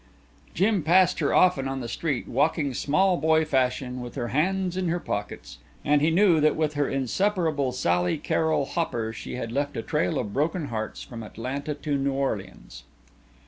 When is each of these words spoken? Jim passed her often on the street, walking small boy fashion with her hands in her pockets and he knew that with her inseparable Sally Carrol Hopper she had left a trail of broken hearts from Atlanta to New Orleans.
Jim 0.55 0.81
passed 0.81 1.19
her 1.19 1.31
often 1.31 1.67
on 1.67 1.79
the 1.79 1.87
street, 1.87 2.27
walking 2.27 2.73
small 2.73 3.17
boy 3.17 3.45
fashion 3.45 4.01
with 4.01 4.15
her 4.15 4.29
hands 4.29 4.75
in 4.75 4.87
her 4.87 4.99
pockets 4.99 5.59
and 5.85 6.01
he 6.01 6.09
knew 6.09 6.39
that 6.39 6.55
with 6.55 6.73
her 6.73 6.89
inseparable 6.89 7.71
Sally 7.71 8.17
Carrol 8.17 8.65
Hopper 8.65 9.13
she 9.13 9.35
had 9.35 9.51
left 9.51 9.77
a 9.77 9.83
trail 9.83 10.17
of 10.17 10.33
broken 10.33 10.69
hearts 10.69 11.03
from 11.03 11.21
Atlanta 11.21 11.75
to 11.75 11.97
New 11.99 12.13
Orleans. 12.13 12.83